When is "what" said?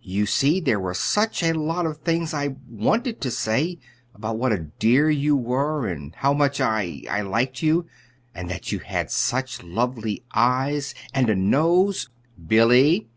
4.38-4.50